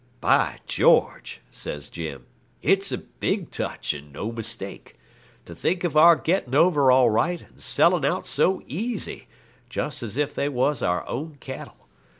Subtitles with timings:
[0.19, 2.25] 'By George!' says Jim,
[2.63, 4.97] 'it's a big touch, and no mistake.
[5.45, 9.27] To think of our getting over all right, and selling out so easy,
[9.69, 11.87] just as if they was our own cattle.